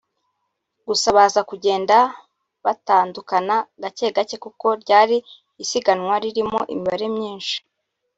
[0.87, 1.97] gusa baza kugenda
[2.65, 5.17] batandukana gake gake kuko ryari
[5.63, 7.57] isiganwa ririmo imibare myinshi